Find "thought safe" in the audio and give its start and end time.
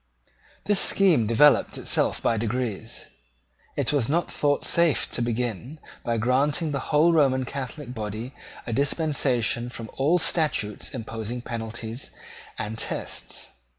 4.31-5.11